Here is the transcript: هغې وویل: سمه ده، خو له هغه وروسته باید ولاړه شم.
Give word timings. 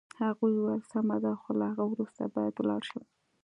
هغې 0.19 0.49
وویل: 0.53 0.81
سمه 0.91 1.17
ده، 1.23 1.31
خو 1.41 1.49
له 1.59 1.65
هغه 1.71 1.85
وروسته 1.89 2.23
باید 2.35 2.53
ولاړه 2.57 2.85
شم. 2.89 3.03